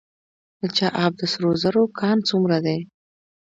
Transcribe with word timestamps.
د 0.59 0.61
چاه 0.77 0.93
اب 1.03 1.11
د 1.19 1.21
سرو 1.31 1.51
زرو 1.61 1.83
کان 1.99 2.17
څومره 2.29 2.57
دی؟ 2.65 2.79